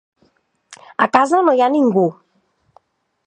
[1.07, 2.07] A casa no hi ha ningú.